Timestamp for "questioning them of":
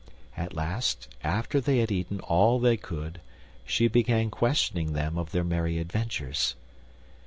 4.31-5.31